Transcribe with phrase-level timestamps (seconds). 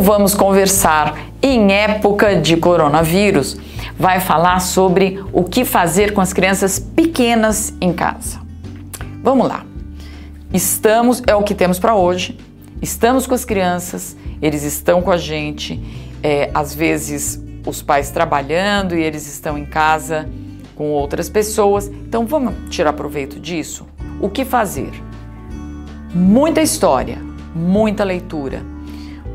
[0.00, 3.56] Vamos Conversar, em época de coronavírus,
[3.98, 8.40] vai falar sobre o que fazer com as crianças pequenas em casa.
[9.22, 9.64] Vamos lá.
[10.52, 12.38] Estamos, é o que temos para hoje.
[12.82, 15.80] Estamos com as crianças, eles estão com a gente.
[16.22, 20.28] É, às vezes os pais trabalhando e eles estão em casa
[20.74, 21.86] com outras pessoas.
[21.86, 23.86] Então vamos tirar proveito disso.
[24.20, 24.90] O que fazer?
[26.12, 27.18] Muita história,
[27.54, 28.73] muita leitura,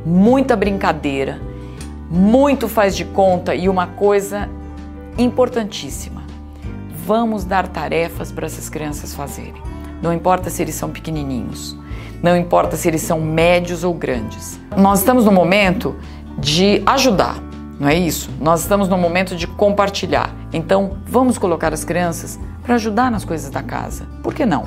[0.06, 1.42] muita brincadeira,
[2.10, 4.50] muito faz de conta e uma coisa
[5.18, 6.24] importantíssima.
[7.06, 9.62] Vamos dar tarefas para essas crianças fazerem.
[10.02, 11.78] Não importa se eles são pequenininhos,
[12.22, 14.60] não importa se eles são médios ou grandes.
[14.76, 15.96] Nós estamos no momento
[16.38, 17.38] de ajudar,
[17.80, 18.30] não é isso?
[18.42, 20.34] Nós estamos no momento de compartilhar.
[20.52, 24.06] Então, vamos colocar as crianças para ajudar nas coisas da casa.
[24.22, 24.66] Por que não?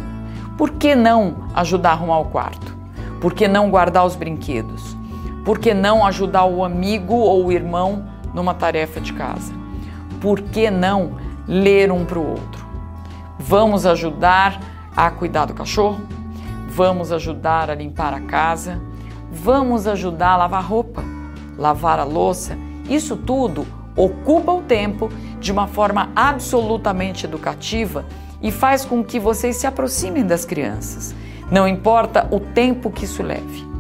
[0.57, 2.77] Por que não ajudar a arrumar o quarto?
[3.21, 4.97] Por que não guardar os brinquedos?
[5.45, 9.53] Por que não ajudar o amigo ou o irmão numa tarefa de casa?
[10.21, 11.17] Por que não
[11.49, 12.65] ler um para o outro?
[13.39, 14.61] Vamos ajudar
[14.97, 16.01] a cuidar do cachorro?
[16.69, 18.81] Vamos ajudar a limpar a casa?
[19.33, 21.03] Vamos ajudar a lavar roupa,
[21.59, 22.57] lavar a louça?
[22.89, 25.09] Isso tudo ocupa o tempo
[25.41, 28.05] de uma forma absolutamente educativa
[28.41, 31.15] e faz com que vocês se aproximem das crianças.
[31.51, 33.72] Não importa o tempo que isso leve.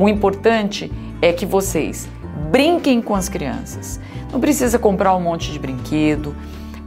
[0.00, 2.08] O importante é que vocês
[2.50, 4.00] brinquem com as crianças.
[4.32, 6.34] Não precisa comprar um monte de brinquedo.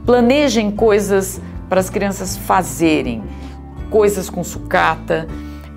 [0.03, 3.23] Planejem coisas para as crianças fazerem,
[3.91, 5.27] coisas com sucata,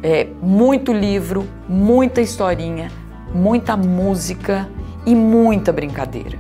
[0.02, 2.90] é, muito livro, muita historinha,
[3.34, 4.66] muita música
[5.04, 6.38] e muita brincadeira.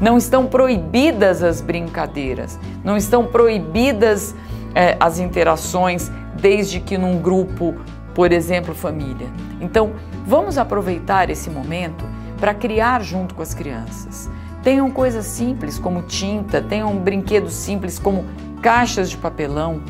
[0.00, 4.34] Não estão proibidas as brincadeiras, não estão proibidas
[4.74, 7.76] é, as interações, desde que num grupo,
[8.14, 9.28] por exemplo, família.
[9.60, 9.92] Então,
[10.26, 12.04] vamos aproveitar esse momento
[12.38, 14.30] para criar junto com as crianças.
[14.62, 18.24] Tenham coisas simples como tinta, tenham brinquedos simples como
[18.62, 19.82] caixas de papelão,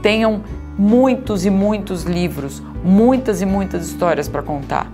[0.00, 0.42] tenham
[0.78, 4.90] muitos e muitos livros, muitas e muitas histórias para contar.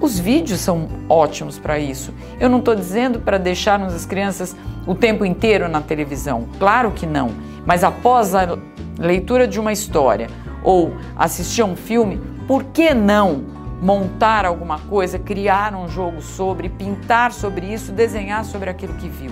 [0.00, 2.12] Os vídeos são ótimos para isso.
[2.38, 4.54] Eu não estou dizendo para deixarmos as crianças
[4.86, 6.46] o tempo inteiro na televisão.
[6.58, 7.30] Claro que não.
[7.64, 8.58] Mas após a
[8.98, 10.28] leitura de uma história
[10.64, 13.44] ou assistir a um filme, por que não
[13.80, 19.30] montar alguma coisa, criar um jogo sobre, pintar sobre isso, desenhar sobre aquilo que viu?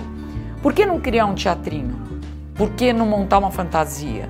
[0.61, 1.95] Por que não criar um teatrinho?
[2.55, 4.29] Por que não montar uma fantasia?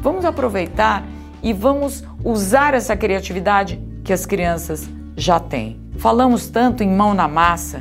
[0.00, 1.04] Vamos aproveitar
[1.42, 5.78] e vamos usar essa criatividade que as crianças já têm.
[5.98, 7.80] Falamos tanto em mão na massa,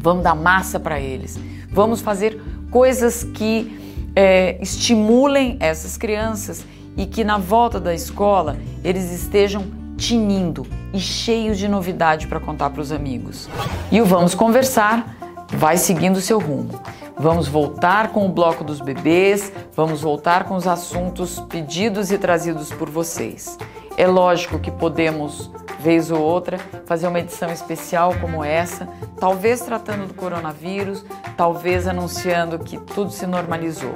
[0.00, 1.38] vamos dar massa para eles,
[1.70, 6.64] vamos fazer coisas que é, estimulem essas crianças
[6.96, 9.64] e que na volta da escola eles estejam
[9.96, 13.48] tinindo e cheios de novidade para contar para os amigos.
[13.90, 15.16] E o Vamos Conversar
[15.52, 16.80] vai seguindo seu rumo.
[17.18, 22.70] Vamos voltar com o bloco dos bebês, vamos voltar com os assuntos pedidos e trazidos
[22.70, 23.56] por vocês.
[23.96, 28.86] É lógico que podemos, vez ou outra, fazer uma edição especial como essa,
[29.18, 31.06] talvez tratando do coronavírus,
[31.38, 33.94] talvez anunciando que tudo se normalizou.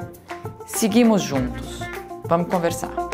[0.65, 1.90] Seguimos juntos.
[2.31, 3.10] Vamos conversar.